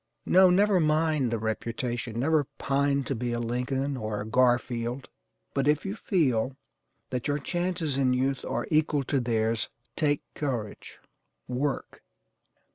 No, 0.25 0.49
never 0.49 0.79
mind 0.79 1.29
the 1.29 1.37
reputation; 1.37 2.19
never 2.19 2.47
pine 2.57 3.03
to 3.03 3.13
be 3.13 3.33
a 3.33 3.39
Lincoln, 3.39 3.95
or 3.95 4.19
a 4.19 4.25
Garfield, 4.25 5.09
but 5.53 5.67
if 5.67 5.85
you 5.85 5.95
feel 5.95 6.57
that 7.11 7.27
your 7.27 7.37
chances 7.37 7.99
in 7.99 8.11
youth 8.11 8.43
are 8.43 8.65
equal 8.71 9.03
to 9.03 9.19
theirs, 9.19 9.69
take 9.95 10.23
courage 10.33 10.97
WORK. 11.47 12.01